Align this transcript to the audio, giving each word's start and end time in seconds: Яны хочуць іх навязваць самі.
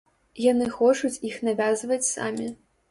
Яны 0.51 0.69
хочуць 0.79 1.21
іх 1.31 1.39
навязваць 1.49 2.05
самі. 2.15 2.53